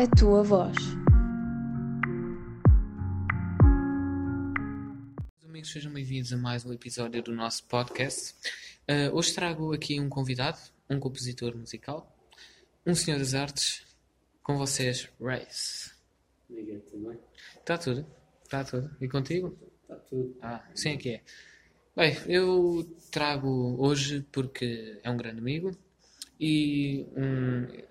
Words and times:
a 0.00 0.06
tua 0.16 0.42
voz. 0.42 0.74
Amigos, 5.44 5.70
sejam 5.70 5.92
bem-vindos 5.92 6.32
a 6.32 6.38
mais 6.38 6.64
um 6.64 6.72
episódio 6.72 7.22
do 7.22 7.34
nosso 7.34 7.64
podcast. 7.64 8.34
Uh, 8.88 9.14
hoje 9.14 9.34
trago 9.34 9.74
aqui 9.74 10.00
um 10.00 10.08
convidado, 10.08 10.56
um 10.88 10.98
compositor 10.98 11.54
musical, 11.54 12.16
um 12.86 12.94
senhor 12.94 13.18
das 13.18 13.34
artes, 13.34 13.82
com 14.42 14.56
vocês, 14.56 15.06
Race. 15.20 15.90
Liga 16.48 16.80
também. 16.90 17.18
Está 17.58 17.76
tudo? 17.76 18.06
Está 18.42 18.64
tudo? 18.64 18.90
E 19.02 19.06
contigo? 19.06 19.54
Está 19.82 19.96
tudo. 19.96 20.34
Ah, 20.40 20.64
sim 20.74 20.92
é 20.92 20.96
que 20.96 21.10
é. 21.10 21.22
Bem, 21.94 22.16
eu 22.26 22.90
trago 23.10 23.76
hoje 23.78 24.26
porque 24.32 24.98
é 25.02 25.10
um 25.10 25.16
grande 25.18 25.40
amigo 25.40 25.76
e 26.40 27.04
um- 27.14 27.89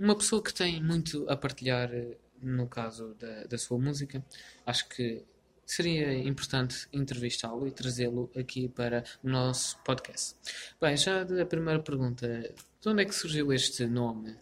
uma 0.00 0.16
pessoa 0.16 0.42
que 0.42 0.52
tem 0.52 0.82
muito 0.82 1.24
a 1.28 1.36
partilhar 1.36 1.92
eh, 1.92 2.16
no 2.42 2.68
caso 2.68 3.14
da, 3.14 3.44
da 3.44 3.58
sua 3.58 3.78
música. 3.78 4.24
Acho 4.66 4.88
que 4.88 5.24
seria 5.66 6.14
importante 6.14 6.88
entrevistá-lo 6.92 7.66
e 7.66 7.70
trazê-lo 7.70 8.30
aqui 8.36 8.68
para 8.68 9.02
o 9.22 9.28
nosso 9.28 9.78
podcast. 9.82 10.36
Bem, 10.80 10.96
já 10.96 11.22
da 11.24 11.44
primeira 11.46 11.82
pergunta, 11.82 12.54
de 12.80 12.88
onde 12.88 13.02
é 13.02 13.04
que 13.04 13.14
surgiu 13.14 13.52
este 13.52 13.86
nome? 13.86 14.36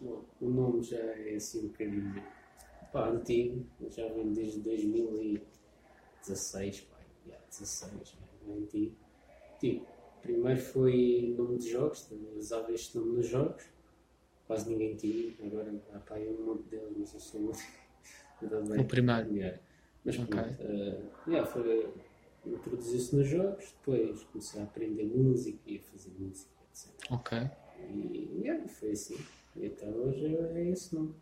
Bom, 0.00 0.24
o 0.40 0.48
nome 0.48 0.82
já 0.82 0.98
é 0.98 1.36
assim 1.36 1.66
um 1.66 1.68
bocadinho 1.68 2.20
pá, 2.92 3.08
antigo, 3.08 3.64
já 3.90 4.08
vem 4.08 4.32
desde 4.32 4.58
2016, 4.60 6.80
pá, 6.82 6.98
já, 7.26 7.36
16, 7.50 8.08
já, 8.08 8.18
é 8.48 8.52
antigo. 8.56 8.96
Tipo, 9.60 9.86
primeiro 10.22 10.60
foi 10.60 11.34
nome 11.36 11.58
de 11.58 11.70
jogos, 11.70 12.08
usava 12.36 12.72
este 12.72 12.96
nome 12.96 13.16
nos 13.16 13.28
jogos, 13.28 13.64
quase 14.46 14.68
ninguém 14.68 14.94
tinha, 14.96 15.34
agora 15.44 15.74
há 15.92 15.98
pá, 15.98 16.18
é 16.18 16.28
um 16.28 16.44
monte 16.44 16.68
deles, 16.68 16.94
mas 16.96 17.14
eu 17.14 17.20
sou 17.20 17.40
muito. 17.40 17.58
O 18.78 18.84
primeiro. 18.84 19.34
Yeah. 19.34 19.58
Mas 20.04 20.18
Ok. 20.18 20.26
pronto, 20.28 20.56
eh, 20.60 21.00
yeah, 21.26 21.50
foi, 21.50 21.90
introduziu-se 22.44 23.16
nos 23.16 23.26
jogos, 23.26 23.74
depois 23.78 24.22
comecei 24.24 24.60
a 24.60 24.64
aprender 24.64 25.04
música 25.04 25.58
e 25.66 25.78
a 25.78 25.80
fazer 25.80 26.10
música, 26.18 26.50
etc. 26.70 26.92
Ok. 27.10 27.38
E 27.90 28.40
yeah, 28.42 28.68
foi 28.68 28.90
assim. 28.90 29.16
E 29.56 29.66
até 29.66 29.88
hoje 29.88 30.36
é 30.36 30.68
esse 30.70 30.94
nome. 30.94 31.14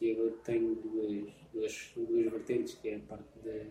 E 0.00 0.12
agora 0.12 0.30
tenho 0.44 0.74
duas, 0.76 1.32
duas, 1.52 1.92
duas 1.96 2.30
vertentes, 2.30 2.74
que 2.74 2.88
é 2.88 2.96
a 2.96 3.00
parte 3.00 3.38
da. 3.44 3.66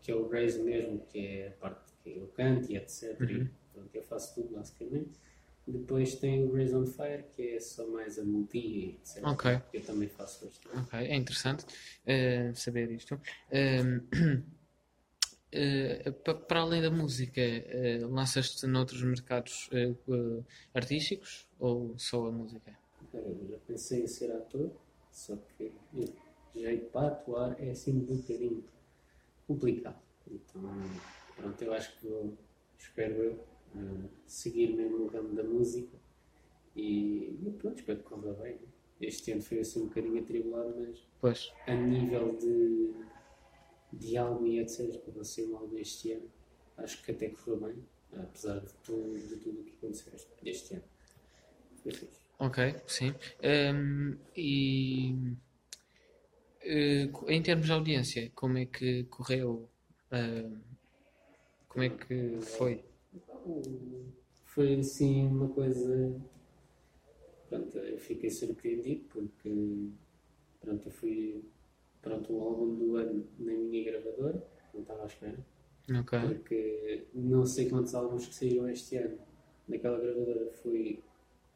que 0.00 0.10
é 0.10 0.14
o 0.14 0.26
Grace 0.26 0.58
mesmo, 0.60 1.00
que 1.00 1.18
é 1.18 1.48
a 1.48 1.50
parte 1.52 1.92
que 2.02 2.10
eu 2.10 2.26
canto 2.28 2.70
e 2.72 2.76
etc. 2.76 3.20
Uhum. 3.20 3.48
E, 3.92 3.96
eu 3.98 4.02
faço 4.02 4.34
tudo 4.34 4.56
basicamente. 4.56 5.20
Depois 5.66 6.14
tem 6.16 6.44
o 6.44 6.50
Grace 6.50 6.74
on 6.74 6.84
Fire, 6.86 7.24
que 7.34 7.54
é 7.56 7.60
só 7.60 7.86
mais 7.88 8.18
a 8.18 8.24
multi, 8.24 8.98
etc. 9.02 9.26
Ok. 9.26 9.60
Eu 9.72 9.84
também 9.84 10.08
faço 10.08 10.44
bastante. 10.44 10.76
Ok, 10.78 10.98
é 10.98 11.14
interessante 11.16 11.64
eh, 12.06 12.52
saber 12.54 12.90
isto. 12.90 13.18
Eh, 15.56 16.10
pa- 16.24 16.34
para 16.34 16.60
além 16.62 16.82
da 16.82 16.90
música, 16.90 17.40
eh, 17.40 18.00
lançaste 18.10 18.66
noutros 18.66 19.00
mercados 19.04 19.70
artísticos 20.74 21.46
ou 21.60 21.96
só 21.96 22.26
a 22.26 22.32
música? 22.32 22.76
Eu 23.12 23.46
já 23.48 23.56
pensei 23.64 24.02
em 24.02 24.06
ser 24.08 24.32
ator, 24.32 24.72
só 25.12 25.36
que 25.56 25.72
jeito 26.56 26.86
para 26.90 27.06
atuar 27.06 27.56
é 27.62 27.70
assim 27.70 27.92
um 27.92 28.00
bocadinho 28.16 28.64
complicado. 29.46 30.02
Então, 30.28 30.62
pronto, 31.36 31.62
eu 31.62 31.72
acho 31.72 31.96
que 32.00 32.06
vou, 32.08 32.36
espero 32.76 33.14
eu, 33.14 33.44
seguir 34.26 34.74
mesmo 34.74 34.98
no 34.98 35.06
ramo 35.06 35.34
da 35.34 35.42
música 35.42 35.96
e, 36.76 37.38
e 37.42 37.54
pronto, 37.58 37.78
espero 37.78 37.98
que 37.98 38.04
corra 38.04 38.32
bem. 38.34 38.58
Este 39.00 39.32
ano 39.32 39.42
foi 39.42 39.60
assim 39.60 39.82
um 39.82 39.86
bocadinho 39.86 40.20
atribulado, 40.20 40.74
mas 40.78 40.98
Pois, 41.20 41.52
a 41.66 41.74
nível 41.74 42.36
de, 42.36 42.94
de 43.92 44.16
álbum 44.16 44.46
e 44.46 44.60
etc, 44.60 45.00
que 45.02 45.10
lancei 45.16 45.46
um 45.46 45.56
álbum 45.56 45.78
este 45.78 46.12
ano, 46.12 46.30
acho 46.78 47.02
que 47.02 47.10
até 47.10 47.28
correu 47.28 47.60
bem, 47.60 47.84
apesar 48.16 48.60
de 48.60 48.72
tudo, 48.84 49.18
de 49.18 49.36
tudo 49.36 49.60
o 49.60 49.64
que 49.64 49.74
aconteceu 49.76 50.12
este, 50.44 50.74
ano. 50.74 50.84
Foi 51.82 51.92
fixe. 51.92 52.20
ok, 52.38 52.76
sim. 52.86 53.14
Ehm, 53.42 54.16
e 54.36 55.14
eh, 56.62 57.10
em 57.28 57.42
termos 57.42 57.66
de 57.66 57.72
audiência, 57.72 58.30
como 58.34 58.58
é 58.58 58.66
que 58.66 59.04
correu? 59.04 59.68
Ehm, 60.12 60.60
como 61.68 61.84
é 61.84 61.88
que 61.90 62.38
foi? 62.40 62.84
Foi 64.44 64.74
assim 64.74 65.26
uma 65.26 65.48
coisa. 65.48 66.20
Pronto, 67.48 67.78
eu 67.78 67.98
fiquei 67.98 68.30
surpreendido 68.30 69.04
porque 69.08 69.90
pronto, 70.60 70.86
eu 70.86 70.92
fui 70.92 71.44
pronto, 72.00 72.32
o 72.32 72.40
álbum 72.42 72.74
do 72.74 72.96
ano 72.96 73.26
na 73.38 73.52
minha 73.52 73.84
gravadora, 73.84 74.46
não 74.72 74.82
estava 74.82 75.02
à 75.02 75.06
espera, 75.06 75.38
Ok, 76.00 76.18
porque 76.20 77.06
não 77.14 77.46
sei 77.46 77.68
quantos 77.68 77.94
álbuns 77.94 78.26
que 78.26 78.34
saíram 78.34 78.68
este 78.68 78.96
ano 78.96 79.18
naquela 79.68 79.98
gravadora 79.98 80.50
foi 80.62 81.02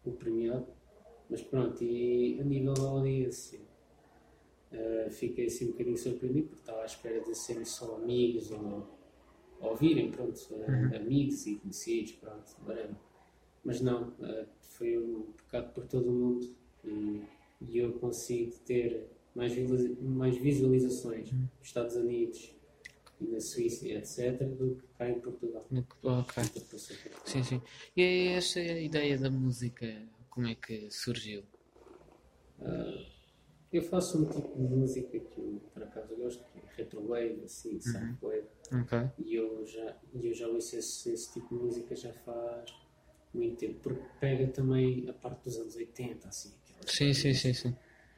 o 0.05 0.13
premiado, 0.13 0.67
mas 1.29 1.43
pronto, 1.43 1.83
e 1.85 2.41
a 2.41 2.45
nível 2.45 2.75
da 2.75 2.83
audiência 2.83 3.61
eh, 4.73 5.09
fiquei 5.11 5.47
assim 5.47 5.67
um 5.69 5.73
bocadinho 5.73 5.97
surpreendido 5.99 6.49
porque 6.49 6.63
estava 6.63 6.83
à 6.83 6.87
espera 6.87 7.21
de 7.21 7.35
serem 7.35 7.65
só 7.65 7.97
amigos 7.97 8.51
ou 8.51 8.98
ouvirem, 9.61 10.11
pronto, 10.11 10.41
eh, 10.53 10.97
amigos 10.97 11.47
e 11.47 11.57
conhecidos, 11.57 12.13
pronto, 12.13 12.57
whatever. 12.67 12.97
Mas 13.65 13.81
não, 13.81 14.13
eh, 14.23 14.47
foi 14.61 14.99
um 14.99 15.27
bocado 15.45 15.73
por 15.73 15.87
todo 15.87 16.09
o 16.09 16.13
mundo 16.13 16.55
e, 16.85 17.23
e 17.61 17.79
eu 17.79 17.93
consigo 17.95 18.53
ter 18.65 19.09
mais, 19.35 19.53
mais 20.01 20.37
visualizações 20.37 21.33
nos 21.33 21.51
Estados 21.63 21.97
Unidos 21.97 22.55
e 23.21 23.27
na 23.27 23.41
Suíça, 23.41 23.89
etc., 23.89 24.45
do 24.45 24.77
que 24.77 24.87
cá 24.97 25.11
em 25.11 25.21
Portugal. 25.21 25.67
ok. 26.03 26.45
Sim, 27.25 27.43
sim. 27.43 27.63
E 27.97 28.03
é 28.03 28.27
essa 28.35 28.61
ideia 28.61 29.19
da 29.19 29.31
música, 29.31 29.87
como 30.31 30.47
é 30.47 30.55
que 30.55 30.89
surgiu? 30.91 31.43
Ah, 32.61 32.88
eu 33.73 33.83
faço 33.83 34.23
um 34.23 34.29
tipo 34.29 34.57
de 34.57 34.63
música 34.63 35.19
que 35.19 35.39
eu, 35.39 35.61
por 35.73 35.83
acaso, 35.83 36.15
gosto, 36.17 36.45
que 36.53 36.59
é 36.59 36.63
retrowave, 36.77 37.43
assim, 37.45 37.81
softwave. 37.81 38.47
Ok. 38.73 38.99
E 39.19 39.35
eu 39.35 39.67
já, 39.67 39.97
eu 40.23 40.33
já 40.35 40.49
ouço 40.49 40.77
esse, 40.77 41.11
esse 41.11 41.33
tipo 41.33 41.49
de 41.57 41.63
música 41.65 41.95
já 41.97 42.13
faz 42.13 42.71
muito 43.35 43.59
tempo, 43.59 43.79
porque 43.83 44.03
pega 44.21 44.47
também 44.49 45.09
a 45.09 45.13
parte 45.13 45.45
dos 45.45 45.57
anos 45.59 45.77
80, 45.77 46.29
assim. 46.29 46.53
Sim, 46.87 47.13
sim, 47.13 47.35
sim, 47.35 47.53
sim. 47.53 47.77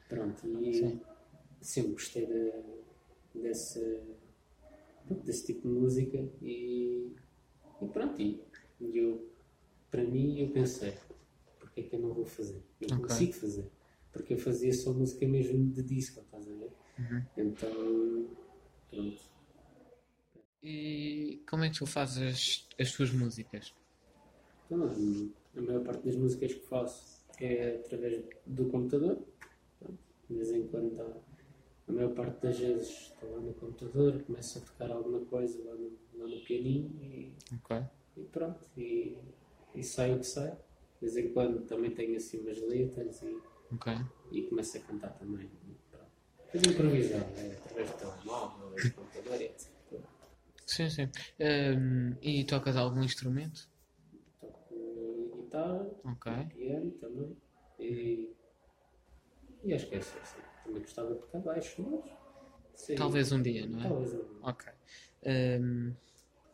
Pronto, 0.08 0.46
e 0.62 0.74
Sim. 0.74 1.00
sempre 1.60 1.92
gostei 1.92 2.26
de, 2.26 2.52
desse, 3.34 4.00
desse 5.24 5.46
tipo 5.46 5.68
de 5.68 5.74
música 5.74 6.18
e, 6.42 7.12
e 7.80 7.86
pronto, 7.88 8.20
e, 8.20 8.40
eu, 8.80 9.30
para 9.90 10.04
mim, 10.04 10.38
eu 10.40 10.50
pensei, 10.50 10.94
porque 11.58 11.80
é 11.80 11.84
que 11.84 11.94
eu 11.96 12.00
não 12.00 12.12
vou 12.12 12.24
fazer? 12.26 12.62
Eu 12.80 12.88
Ok. 12.88 13.02
consigo 13.02 13.32
fazer, 13.32 13.70
porque 14.12 14.34
eu 14.34 14.38
fazia 14.38 14.72
só 14.72 14.92
música 14.92 15.26
mesmo 15.26 15.70
de 15.72 15.82
disco, 15.82 16.20
estás 16.20 16.48
a 16.48 16.54
ver? 16.54 16.72
Uhum. 16.98 17.22
Então, 17.36 18.26
pronto. 18.90 19.22
E 20.62 21.42
como 21.48 21.64
é 21.64 21.70
que 21.70 21.78
tu 21.78 21.86
fazes 21.86 22.22
as, 22.22 22.68
as 22.78 22.92
tuas 22.92 23.10
músicas? 23.12 23.72
Então, 24.66 24.84
a- 24.84 25.60
maior 25.60 25.82
parte 25.84 26.04
das 26.06 26.16
músicas 26.16 26.54
que 26.54 26.60
faço 26.60 27.24
é 27.40 27.76
através 27.76 28.24
do 28.46 28.66
computador. 28.66 29.18
De 30.28 30.36
vez 30.36 30.50
em 30.52 30.66
quando, 30.68 31.00
a 31.88 31.92
maior 31.92 32.14
parte 32.14 32.40
das 32.42 32.58
vezes, 32.58 32.88
estou 33.12 33.30
lá 33.32 33.40
no 33.40 33.52
computador, 33.54 34.22
começo 34.22 34.58
a 34.58 34.60
tocar 34.60 34.90
alguma 34.92 35.20
coisa 35.26 35.58
lá 35.64 35.74
no, 35.74 35.92
lá 36.14 36.26
no 36.28 36.40
pianinho 36.42 36.90
e, 37.02 37.32
Ok. 37.56 37.76
e 38.16 38.22
pronto. 38.24 38.60
E, 38.76 39.16
e 39.74 39.82
sai 39.82 40.14
o 40.14 40.18
que 40.20 40.26
sai. 40.26 40.50
De 40.52 41.00
vez 41.00 41.16
em 41.16 41.32
quando 41.32 41.66
também 41.66 41.90
tenho 41.90 42.16
assim 42.16 42.38
umas 42.40 42.60
letras 42.60 43.22
e, 43.22 43.36
Ok. 43.72 43.92
e 44.32 44.42
começo 44.42 44.76
a 44.76 44.80
cantar 44.80 45.10
também. 45.18 45.48
Mas 46.52 46.62
improvisar, 46.64 47.20
é, 47.38 47.52
através 47.52 47.90
do 47.90 47.96
telemóvel, 47.96 48.70
do 48.70 48.76
computador 48.94 49.40
etc. 49.40 49.68
Sim, 50.66 50.88
sim. 50.90 51.08
Ehm, 51.38 52.16
e 52.22 52.44
tocas 52.44 52.76
algum 52.76 53.02
instrumento? 53.02 53.68
Toco 54.40 54.74
guitarra, 55.36 55.90
Ok. 56.04 56.32
piano 56.56 56.90
também. 56.92 57.36
E, 57.78 58.34
e 59.64 59.74
acho 59.74 59.86
que 59.88 59.94
é 59.94 59.98
isso. 59.98 60.16
assim. 60.22 60.40
Também 60.64 60.82
gostava 60.82 61.14
de 61.14 61.20
tocar 61.20 61.40
baixo, 61.40 61.82
mas. 61.82 62.80
sim, 62.80 62.94
Talvez 62.96 63.32
um 63.32 63.42
dia, 63.42 63.66
não 63.66 63.80
é? 63.80 63.88
Talvez 63.88 64.14
um 64.14 64.18
dia. 64.18 64.38
Ok. 64.42 64.72
Ehm, 65.22 65.92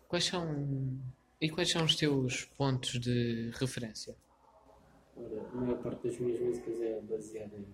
quais 0.08 0.24
são. 0.24 0.98
E 1.40 1.50
quais 1.50 1.70
são 1.70 1.84
os 1.84 1.94
teus 1.96 2.44
pontos 2.56 2.98
de 3.00 3.50
referência? 3.54 4.16
Ora, 5.16 5.48
a 5.48 5.54
maior 5.54 5.82
parte 5.82 6.08
das 6.08 6.18
minhas 6.18 6.40
músicas 6.40 6.80
é 6.80 7.00
baseada 7.00 7.56
em 7.56 7.66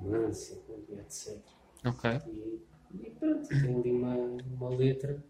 romance, 0.00 0.60
e 0.88 0.94
etc. 0.94 1.38
Ok. 1.84 2.10
E, 2.26 2.62
e 2.94 3.10
pronto, 3.10 3.48
tem 3.48 3.74
ali 3.80 3.90
uma, 3.90 4.16
uma 4.16 4.70
letra 4.70 5.22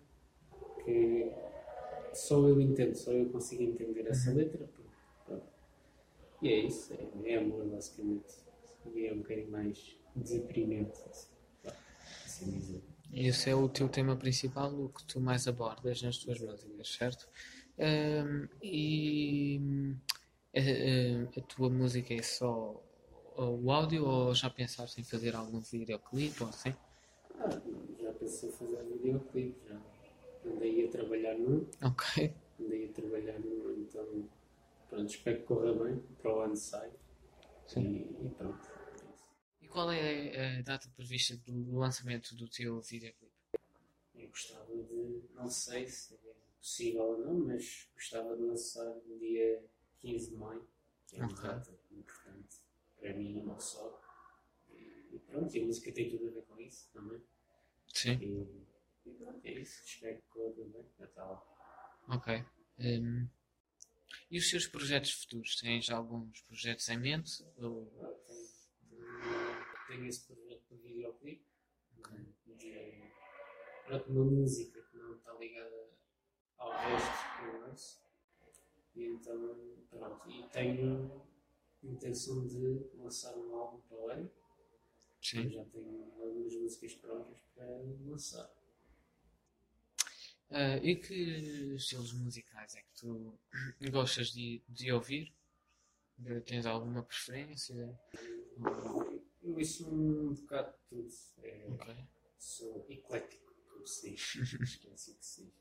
que 0.85 1.33
só 2.13 2.47
eu 2.47 2.61
entendo, 2.61 2.95
só 2.95 3.13
eu 3.13 3.29
consigo 3.31 3.63
entender 3.63 4.07
essa 4.07 4.33
letra. 4.33 4.69
pronto. 5.27 5.45
E 6.43 6.49
é 6.49 6.59
isso, 6.61 6.93
é, 6.93 7.33
é 7.33 7.37
amor 7.39 7.65
basicamente. 7.67 8.35
e 8.95 9.07
é 9.07 9.13
um 9.13 9.19
bocadinho 9.19 9.51
mais 9.51 9.97
deprimente, 10.15 10.99
assim, 11.09 11.29
assim 12.25 12.51
dizer. 12.51 12.83
Esse 13.13 13.51
é 13.51 13.55
o 13.55 13.69
teu 13.69 13.89
tema 13.89 14.17
principal, 14.17 14.75
o 14.75 14.89
que 14.89 15.05
tu 15.05 15.21
mais 15.21 15.47
abordas 15.47 16.03
nas 16.03 16.19
tuas 16.19 16.41
músicas, 16.41 16.89
certo? 16.89 17.29
Ahm, 17.79 18.49
e 18.63 19.61
a, 20.57 20.61
a- 20.61 21.41
a 21.41 21.43
tua 21.43 21.69
música 21.71 22.15
é 22.15 22.23
só 22.23 22.81
o 23.37 23.71
áudio 23.71 24.07
ou 24.07 24.35
já 24.35 24.49
pensaste 24.49 25.01
em 25.01 25.05
fazer 25.05 25.35
algum 25.35 25.61
videoclipe 25.61 26.43
ou 26.43 26.49
assim? 26.49 26.73
Ah, 27.37 27.51
já 28.01 28.13
pensei 28.13 28.49
em 28.49 28.53
fazer 28.53 28.85
videoclipe, 28.85 29.67
já 29.69 29.81
andei 30.47 30.87
a 30.87 30.91
trabalhar 30.91 31.35
num, 31.37 31.67
Ok. 31.83 32.33
andei 32.61 32.87
a 32.89 32.93
trabalhar 32.93 33.39
num, 33.41 33.83
então 33.83 34.29
pronto, 34.89 35.11
espero 35.11 35.39
que 35.41 35.45
corra 35.45 35.73
bem, 35.85 35.99
para 36.23 36.35
o 36.37 36.41
ano 36.41 36.57
sai 36.57 36.91
Sim. 37.67 37.81
e, 37.81 38.27
e 38.27 38.31
pronto. 38.31 38.69
E 39.61 39.67
qual 39.69 39.91
é 39.91 40.59
a 40.59 40.63
data 40.63 40.89
prevista 40.97 41.37
do 41.39 41.77
lançamento 41.77 42.35
do 42.37 42.49
teu 42.49 42.81
videoclipe? 42.81 43.33
Eu 44.15 44.29
gostava 44.29 44.73
de, 44.77 45.23
não 45.35 45.51
sei 45.51 45.89
se 45.89 46.15
é 46.15 46.35
possível 46.61 47.03
ou 47.03 47.19
não, 47.19 47.35
mas 47.35 47.89
gostava 47.95 48.37
de 48.37 48.43
lançar 48.43 48.95
no 49.07 49.19
dia 49.19 49.61
15 50.05 50.31
de 50.31 50.37
maio, 50.37 50.69
que 51.07 51.17
é 51.17 51.25
uma 51.25 51.33
data 51.35 51.81
importante 51.91 52.57
para 53.01 53.15
mim 53.15 53.39
e 53.39 53.43
não 53.43 53.59
só. 53.59 54.01
E, 54.71 55.19
pronto, 55.27 55.57
e 55.57 55.63
a 55.63 55.67
música 55.67 55.93
tem 55.93 56.11
tudo 56.11 56.29
a 56.29 56.31
ver 56.31 56.43
com 56.43 56.61
isso 56.61 56.91
também. 56.93 57.23
Sim. 57.93 58.13
E, 58.21 59.09
e 59.09 59.15
pronto, 59.15 59.41
é 59.45 59.53
isso. 59.53 59.83
Espero 59.85 60.17
que 60.21 60.29
corra 60.29 60.53
tudo 60.55 60.71
bem. 60.71 60.87
Até 61.01 61.23
lá. 61.23 61.43
Ok. 62.09 62.45
Hum, 62.79 63.29
e 64.31 64.39
os 64.39 64.51
seus 64.51 64.67
projetos 64.67 65.11
futuros? 65.13 65.57
Tens 65.57 65.89
alguns 65.91 66.41
projetos 66.43 66.89
em 66.89 66.99
mente? 66.99 67.43
Ou... 67.57 67.91
Ah, 68.03 68.13
tenho, 68.27 69.87
tenho- 69.89 70.07
esse 70.07 70.27
projeto 70.27 70.63
para 70.69 70.77
videoclipe. 70.79 71.47
De, 72.47 73.11
pronto, 73.87 74.11
uma 74.13 74.25
música 74.25 74.83
que 74.83 74.97
não 74.99 75.15
está 75.17 75.33
ligada 75.35 75.91
ao 76.59 76.71
resto 76.71 77.39
que 77.39 77.45
eu 77.47 77.61
lanço. 77.61 78.04
E 78.95 79.05
então, 79.07 79.57
pronto. 79.91 80.31
E 80.31 80.49
tenho 80.49 81.23
intenção 81.83 82.47
de 82.47 82.89
lançar 82.97 83.37
um 83.37 83.55
álbum 83.55 83.81
para 83.89 83.97
o 83.99 84.09
ano. 84.09 84.31
Sim. 85.21 85.49
já 85.49 85.65
tenho 85.65 86.13
algumas 86.21 86.55
músicas 86.55 86.95
prontas 86.97 87.39
para 87.55 87.67
lançar. 88.07 88.51
Ah, 90.51 90.77
e 90.83 90.97
que 90.97 91.75
estilos 91.75 92.13
musicais 92.13 92.77
é 92.77 92.83
que 92.83 92.95
tu 93.01 93.39
gostas 93.91 94.29
de, 94.29 94.63
de 94.69 94.93
ouvir? 94.93 95.35
Tens 96.47 96.67
alguma 96.67 97.03
preferência? 97.03 97.99
Eu 99.43 99.55
ouço 99.57 99.89
um 99.89 100.35
bocado 100.35 100.73
de 100.73 100.79
tudo. 100.89 101.09
É, 101.43 101.67
Ok. 101.71 101.95
sou 102.39 102.87
eclético, 102.89 103.53
como 103.73 103.87
se 103.87 104.11
diz. 104.11 104.35
Que 104.81 104.89
é 104.91 104.93
assim 104.93 105.15
que 105.17 105.27
se 105.27 105.45
diz. 105.45 105.55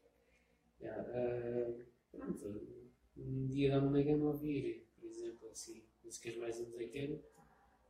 Yeah, 0.80 1.02
ah, 1.02 1.86
pronto, 2.12 2.83
um 3.26 3.48
dia 3.48 3.72
dá-me 3.72 3.90
na 3.98 4.04
gana 4.04 4.26
ouvir, 4.26 4.86
por 4.96 5.06
exemplo, 5.10 5.50
assim, 5.50 5.84
músicas 6.04 6.36
mais 6.38 6.60
anos 6.60 6.74
80, 6.76 7.24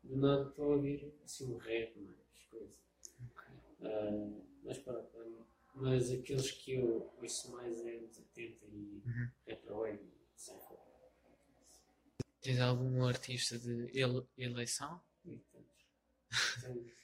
do 0.03 0.17
nada 0.17 0.49
estou 0.49 0.65
a 0.65 0.75
ouvir 0.75 1.13
assim 1.23 1.45
um 1.53 1.57
rap, 1.57 1.95
mais 1.99 2.45
coisa. 2.49 2.73
Ah, 3.81 4.41
mas 4.63 4.77
pronto, 4.79 5.09
mas 5.75 6.11
aqueles 6.11 6.51
que 6.51 6.73
eu 6.73 7.11
ouço 7.21 7.51
mais 7.51 7.85
é 7.85 7.95
anos 7.97 8.17
80 8.17 8.65
e 8.65 9.01
Uhum. 9.05 9.29
retrowave 9.45 9.99
sem 10.35 10.57
fora. 10.59 10.81
Tens 12.41 12.59
algum 12.59 13.05
artista 13.05 13.57
de 13.57 13.89
ele- 13.97 14.25
eleição? 14.37 15.01
E. 15.25 15.39
Ah, 15.53 15.63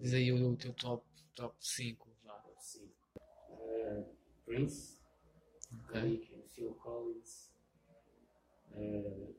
Diz 0.00 0.12
aí 0.12 0.32
o 0.32 0.56
teu 0.56 0.72
top, 0.74 1.06
top 1.34 1.56
5. 1.60 2.08
Vá. 2.24 2.34
top 2.40 2.62
cinco. 2.62 2.94
Ah, 3.18 4.04
Prince. 4.44 4.98
Ok. 5.84 6.00
Weeknd, 6.02 6.33
Phil 6.54 6.72
Collins, 6.74 7.50
uh, 8.72 9.34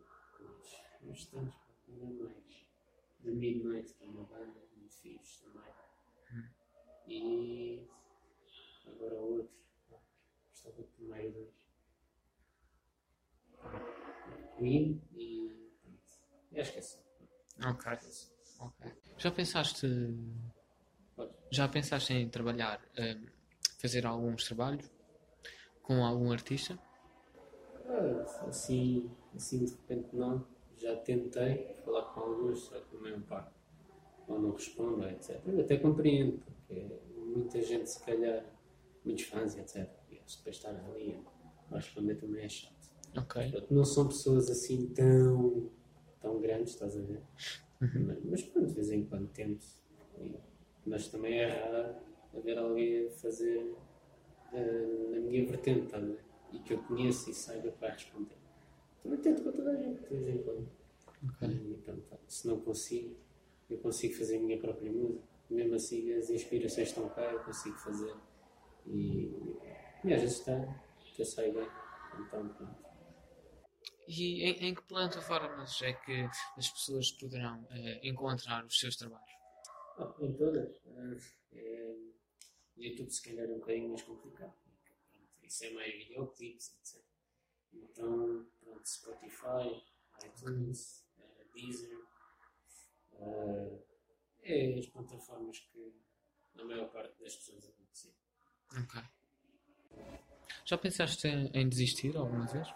uns 1.04 1.26
tantos, 1.28 1.56
ainda 1.88 2.24
mais. 2.24 2.66
The 3.24 3.32
Midnight, 3.32 3.94
que 3.94 4.04
é 4.04 4.08
uma 4.08 4.24
banda 4.26 4.62
muito 4.76 4.94
fixe 4.98 5.42
também. 5.44 5.74
Hum. 6.34 6.44
E 7.08 7.88
agora 8.88 9.16
outro, 9.16 9.56
gostava 10.50 10.84
de 10.84 10.90
primeiro 10.90 11.32
dois. 11.32 11.66
Queen 14.58 15.02
e. 15.16 15.72
E 16.52 16.62
acho 16.62 16.72
que 16.74 16.80
é. 16.80 17.70
Ok. 17.70 17.92
É 17.92 18.00
só. 18.00 18.66
ok. 18.66 18.92
Já 19.18 19.32
pensaste. 19.32 19.88
Pode. 21.16 21.34
Já 21.52 21.68
pensaste 21.68 22.14
em 22.14 22.30
trabalhar, 22.30 22.82
hum, 23.00 23.26
fazer 23.80 24.06
alguns 24.06 24.44
trabalhos 24.44 24.90
com 25.82 26.04
algum 26.04 26.32
artista? 26.32 26.78
Ah, 27.88 28.26
assim, 28.48 29.10
assim 29.36 29.66
de 29.66 29.72
repente 29.72 30.16
não. 30.16 30.46
Já 30.78 30.96
tentei 30.98 31.74
falar 31.86 32.04
com 32.14 32.20
alguns, 32.20 32.60
só 32.66 32.80
que 32.80 32.96
a 32.96 33.00
maior 33.00 33.22
parte 33.22 33.54
ou 34.28 34.40
não 34.40 34.52
respondem, 34.52 35.10
etc. 35.12 35.40
Eu 35.48 35.62
até 35.62 35.78
compreendo, 35.78 36.40
porque 36.40 36.86
muita 37.18 37.62
gente, 37.62 37.90
se 37.90 38.04
calhar, 38.04 38.44
muitos 39.06 39.26
fãs, 39.26 39.56
etc. 39.58 39.90
E 40.10 40.16
eles 40.16 40.36
depois 40.36 40.56
estar 40.56 40.70
ali 40.72 41.24
a 41.72 41.76
responder 41.76 42.16
também 42.16 42.44
é 42.44 42.50
chato. 42.50 42.74
Ok. 43.18 43.66
Não 43.70 43.86
são 43.86 44.08
pessoas 44.08 44.50
assim 44.50 44.88
tão, 44.88 45.70
tão 46.20 46.42
grandes, 46.42 46.74
estás 46.74 46.98
a 46.98 47.02
ver? 47.02 47.22
Mas, 47.80 48.24
mas 48.26 48.44
pronto, 48.44 48.68
de 48.68 48.74
vez 48.74 48.92
em 48.92 49.06
quando 49.06 49.28
tento. 49.30 49.66
E- 50.20 50.36
mas 50.86 51.08
também 51.08 51.40
é 51.40 51.48
raro 51.48 51.96
haver 52.36 52.58
alguém 52.58 53.08
a 53.08 53.12
fazer 53.12 53.74
ah, 54.54 55.12
na 55.12 55.20
minha 55.20 55.46
vertente, 55.46 55.86
estás 55.86 56.04
a 56.04 56.08
ver? 56.08 56.26
E 56.56 56.60
que 56.60 56.74
eu 56.74 56.84
conheça 56.84 57.30
e 57.30 57.34
saiba 57.34 57.70
para 57.72 57.94
responder. 57.94 58.38
Também 59.04 59.20
tento 59.20 59.44
com 59.44 59.52
toda 59.52 59.72
a 59.72 59.76
gente, 59.76 60.02
de 60.02 60.08
vez 60.08 60.36
em 60.36 60.44
quando. 60.44 60.70
Ok. 61.30 61.48
E 61.50 61.76
pronto, 61.84 62.20
se 62.28 62.48
não 62.48 62.62
consigo, 62.62 63.16
eu 63.70 63.78
consigo 63.80 64.14
fazer 64.16 64.38
a 64.38 64.40
minha 64.40 64.58
própria 64.58 64.92
música. 64.92 65.24
Mesmo 65.50 65.76
assim, 65.76 66.14
as 66.14 66.30
inspirações 66.30 66.88
estão 66.88 67.10
cá, 67.10 67.22
eu 67.24 67.44
consigo 67.44 67.78
fazer. 67.78 68.16
E, 68.88 69.58
e 70.04 70.14
às 70.14 70.22
vezes 70.22 70.40
está, 70.40 70.54
até 71.14 71.24
sai 71.26 71.52
bem. 71.52 71.68
Então, 72.20 72.48
pronto. 72.50 72.86
E 74.08 74.44
em, 74.44 74.70
em 74.70 74.76
que 74.76 74.84
plataformas 74.84 75.82
é 75.82 75.94
que 75.94 76.30
as 76.58 76.70
pessoas 76.70 77.12
poderão 77.12 77.68
eh, 77.72 78.08
encontrar 78.08 78.64
os 78.66 78.80
seus 78.80 78.96
trabalhos? 78.96 79.30
Ah, 79.98 80.14
em 80.20 80.34
todas. 80.34 80.82
Ah, 80.88 81.18
é, 81.54 81.96
YouTube, 82.78 83.10
se 83.10 83.24
calhar, 83.24 83.50
é 83.50 83.54
um 83.54 83.60
bocadinho 83.60 83.90
mais 83.90 84.04
complicado. 84.04 84.54
Isso 85.46 85.66
é 85.66 85.70
mais 85.72 85.94
videoclips, 85.94 86.74
etc. 86.76 87.04
Então, 87.74 88.46
pronto, 88.62 88.86
Spotify, 88.88 89.84
iTunes, 90.24 91.06
eh, 91.20 91.46
Deezer. 91.54 92.00
ah, 93.14 93.78
é 94.42 94.80
as 94.80 94.86
plataformas 94.88 95.60
que 95.60 95.94
a 96.58 96.64
maior 96.64 96.90
parte 96.90 97.22
das 97.22 97.36
pessoas 97.36 97.66
conhecem. 97.68 98.14
Ok. 98.72 99.02
Já 100.66 100.78
pensaste 100.78 101.28
em, 101.28 101.48
em 101.54 101.70
desistir 101.70 102.16
alguma 102.18 102.46
vez? 102.48 102.68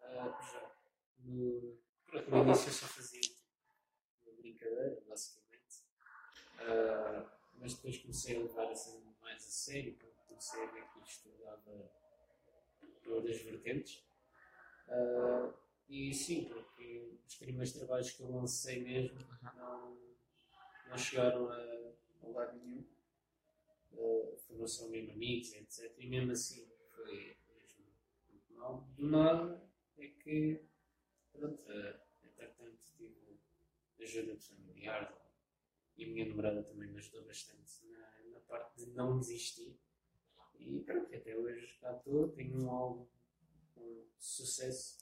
Ah, 0.00 0.38
já. 0.52 0.76
No, 1.20 1.78
pronto, 2.06 2.30
no 2.30 2.42
início 2.44 2.68
eu 2.68 2.72
só 2.72 2.86
fazia 2.86 3.20
uma 4.26 4.36
brincadeira, 4.36 5.00
basicamente. 5.08 5.82
Ah, 6.58 7.32
mas 7.58 7.74
depois 7.74 7.98
comecei 7.98 8.36
a 8.36 8.40
levar 8.40 8.70
assim 8.70 9.02
mais 9.20 9.44
a 9.46 9.50
sério, 9.50 9.96
porque 10.36 10.56
comecei 10.56 10.62
a 10.62 10.70
ver 10.70 10.88
que 10.92 11.00
isto 11.00 11.30
dava 11.42 11.90
para 13.02 13.12
outras 13.12 13.40
vertentes. 13.42 14.04
Ah, 14.88 15.52
e 15.88 16.12
sim, 16.12 16.44
porque 16.44 17.18
os 17.26 17.34
primeiros 17.36 17.72
trabalhos 17.72 18.10
que 18.10 18.20
eu 18.22 18.30
lancei 18.30 18.82
mesmo 18.82 19.18
não, 19.56 19.96
não 20.88 20.98
chegaram 20.98 21.48
a, 21.48 21.56
a 22.22 22.28
lado 22.28 22.58
nenhum. 22.58 22.86
Ah, 23.92 24.36
foram 24.46 24.66
só 24.66 24.88
mesmo 24.88 25.12
amigos, 25.12 25.52
etc. 25.54 25.92
E 25.98 26.06
mesmo 26.06 26.32
assim 26.32 26.68
foi 26.94 27.36
mesmo 27.54 27.86
muito 28.28 28.52
mal. 28.54 28.88
Do 28.96 29.06
nada 29.08 29.62
é 29.98 30.08
que, 30.08 30.60
pronto, 31.32 31.72
eh, 31.72 32.00
entretanto 32.24 32.78
tive 32.96 33.40
ajuda 34.00 34.36
de 34.36 34.46
familiares 34.46 35.16
e 35.96 36.04
a 36.04 36.08
minha 36.08 36.28
namorada 36.28 36.62
também 36.62 36.90
me 36.90 36.98
ajudou 36.98 37.24
bastante 37.24 37.86
na, 37.86 38.22
na 38.30 38.40
parte 38.40 38.84
de 38.84 38.90
não 38.90 39.18
desistir. 39.18 39.78
E 40.58 40.80
pronto, 40.80 41.14
até 41.14 41.36
hoje 41.36 41.76
cá 41.80 41.92
estou, 41.96 42.28
tenho 42.28 42.62
um 42.62 42.70
álbum 42.70 43.06
com 43.74 44.04
sucesso 44.18 44.98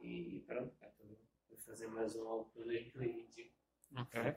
e 0.00 0.42
pronto, 0.46 0.72
a 0.82 1.56
fazer 1.58 1.86
mais 1.88 2.14
um 2.14 2.26
álbum 2.28 2.50
para 2.50 2.64
2021. 2.64 3.50
Ok. 3.96 4.34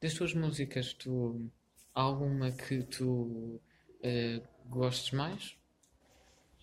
Das 0.00 0.14
tuas 0.14 0.34
músicas, 0.34 0.92
tu 0.94 1.50
há 1.94 2.02
alguma 2.02 2.52
que 2.52 2.82
tu 2.84 3.60
eh, 4.02 4.42
gostes 4.66 5.12
mais? 5.12 5.56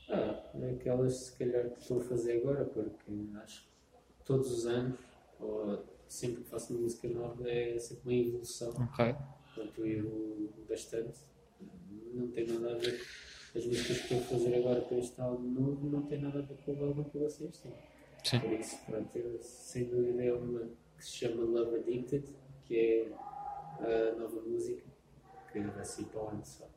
Ah, 0.10 0.42
aquelas 0.74 1.14
se 1.16 1.38
calhar 1.38 1.70
que 1.72 1.82
estou 1.82 2.00
a 2.00 2.04
fazer 2.04 2.38
agora, 2.38 2.66
porque 2.66 3.12
acho 3.44 3.64
que 3.64 4.24
todos 4.24 4.52
os 4.52 4.66
anos, 4.66 5.00
ou 5.40 5.84
sempre 6.08 6.44
que 6.44 6.50
faço 6.50 6.74
uma 6.74 6.84
música 6.84 7.08
nova 7.10 7.50
é 7.50 7.78
sempre 7.80 8.04
uma 8.04 8.14
evolução. 8.14 8.70
Ok. 8.70 9.16
Portanto, 9.54 9.86
eu 9.86 9.88
evoluo 9.88 10.66
bastante. 10.70 11.20
Não 12.14 12.28
tem 12.30 12.48
nada 12.48 12.74
a 12.74 12.78
ver. 12.78 13.02
As 13.56 13.66
músicas 13.66 14.00
que 14.02 14.14
eu 14.14 14.20
vou 14.20 14.40
fazer 14.40 14.56
agora 14.56 14.82
para 14.82 14.98
este 14.98 15.22
álbum 15.22 15.50
novo 15.50 15.90
não 15.90 16.02
tem 16.04 16.20
nada 16.20 16.40
a 16.40 16.42
ver 16.42 16.58
com 16.58 16.74
o 16.74 16.86
álbum 16.86 17.04
que 17.06 17.18
vocês 17.18 17.58
têm. 17.58 17.74
Sim. 18.24 18.40
Por 18.40 18.52
isso, 18.54 18.78
pronto, 18.86 19.16
eu, 19.16 19.40
sem 19.42 19.86
dúvida 19.86 20.24
é 20.24 20.34
uma 20.34 20.62
que 20.98 21.06
se 21.06 21.12
chama 21.18 21.44
Love 21.44 21.78
Addicted, 21.78 22.26
que 22.66 22.76
é 22.76 23.12
a 23.80 24.16
nova 24.20 24.42
música 24.42 24.84
que 25.52 25.60
vai 25.60 25.86
sair 25.86 26.06
para 26.06 26.22
o 26.22 26.30
ano 26.30 26.46
só. 26.46 26.68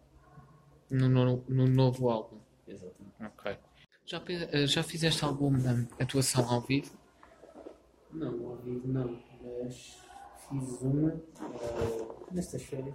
No, 0.90 1.08
no, 1.08 1.44
no 1.48 1.66
novo 1.66 2.10
álbum. 2.10 2.38
Exatamente. 2.66 3.14
Ok. 3.20 3.56
Já, 4.04 4.22
eh, 4.28 4.66
já 4.66 4.82
fizeste 4.82 5.24
alguma 5.24 5.86
atuação 6.00 6.48
ao 6.48 6.60
vivo? 6.62 6.96
Não, 8.12 8.48
ao 8.48 8.56
vivo 8.56 8.88
não, 8.88 9.18
mas 9.42 9.98
fiz 10.48 10.80
uma 10.80 11.10
eh, 11.10 12.32
nestas 12.32 12.62
férias, 12.62 12.94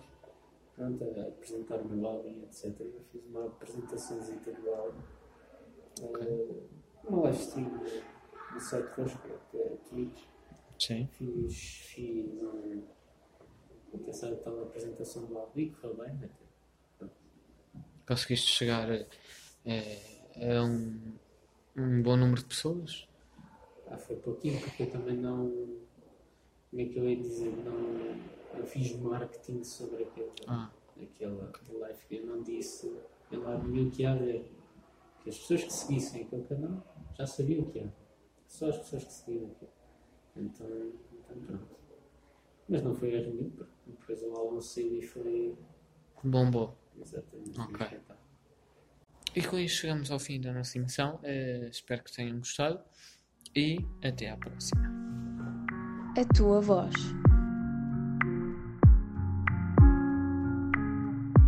pronto, 0.76 1.04
a 1.04 1.28
apresentar 1.28 1.78
o 1.82 1.86
meu 1.90 2.08
álbum, 2.08 2.44
etc. 2.44 2.80
Eu 2.80 3.02
fiz 3.12 3.24
uma 3.26 3.46
apresentaçãozinha 3.46 4.40
do 4.40 4.70
álbum, 4.74 5.02
eh, 6.02 6.64
uma 7.08 7.22
live 7.24 7.38
stream 7.40 7.70
no- 7.70 8.60
site 8.60 8.88
Rosco, 8.96 9.20
que 9.52 9.58
é 9.58 9.70
Twitch. 9.90 10.24
Sim. 10.80 11.08
Fiz, 11.14 11.56
fiz 11.94 12.26
um, 12.42 12.84
essa 14.08 14.36
tal 14.38 14.62
apresentação 14.64 15.26
do 15.26 15.38
álbum 15.38 15.60
e 15.60 15.70
correu 15.72 15.96
bem, 15.96 16.14
né? 16.16 16.30
Conseguiste 18.08 18.48
chegar 18.52 18.90
a, 18.92 18.96
a- 18.96 20.58
a 20.60 20.64
um, 20.64 21.14
um 21.78 22.02
bom 22.02 22.18
número 22.18 22.42
de 22.42 22.48
pessoas? 22.48 23.08
Ah, 23.88 23.98
foi 23.98 24.16
pouquinho, 24.18 24.60
porque 24.62 24.84
eu 24.84 24.92
também 24.92 25.16
não. 25.18 25.50
Como 26.70 26.82
é 26.82 26.86
que 26.86 26.98
eu 26.98 27.08
ia 27.10 27.16
dizer? 27.16 27.52
Não, 27.64 28.20
eu 28.58 28.66
fiz 28.66 28.96
marketing 29.00 29.64
sobre 29.64 30.04
aquele, 30.04 30.32
Ah, 30.48 30.70
aquela 31.02 31.50
aquele 31.50 31.78
live 31.80 32.00
que 32.08 32.16
eu 32.16 32.26
não 32.26 32.42
disse. 32.44 32.96
Eu 33.32 33.44
lá 33.44 33.56
vi 33.58 33.82
o 33.82 33.90
que 33.92 34.02
ia 34.04 34.12
haver. 34.12 34.46
Que 35.24 35.30
as 35.30 35.38
pessoas 35.38 35.64
que 35.64 35.74
seguissem 35.74 36.24
aquele 36.24 36.44
canal 36.44 36.84
já 37.18 37.26
sabiam 37.26 37.64
o 37.64 37.72
que 37.72 37.80
ia. 37.80 37.94
Só 38.48 38.70
as 38.70 38.78
pessoas 38.78 39.04
que 39.06 39.14
seguiam 39.14 39.46
aquilo. 39.48 39.72
Então, 40.36 40.68
então 41.14 41.38
pronto. 41.46 41.68
Mas 42.70 42.84
não 42.84 42.96
foi 42.96 43.14
erro 43.14 43.34
nenhum, 43.34 43.50
porque 43.50 43.72
depois 43.88 44.22
o 44.24 44.32
álbum 44.34 44.62
saiu 44.62 45.00
e 45.00 45.02
foi 45.02 45.56
bombou. 46.24 46.78
exatamente 47.02 47.60
Ok. 47.60 48.00
E 49.36 49.42
com 49.42 49.58
isto 49.58 49.80
chegamos 49.82 50.12
ao 50.12 50.20
fim 50.20 50.40
da 50.40 50.54
nossa 50.54 50.78
emissão. 50.78 51.20
Eh, 51.24 51.68
espero 51.72 52.04
que 52.04 52.14
tenham 52.14 52.38
gostado 52.38 52.80
e 53.56 53.80
até 54.04 54.30
à 54.30 54.38
próxima. 54.38 54.84
A 56.16 56.34
tua 56.34 56.62
voz. 56.62 56.94